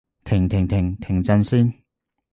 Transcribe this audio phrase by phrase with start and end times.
[0.25, 0.95] 停停停！
[0.97, 1.71] 停陣先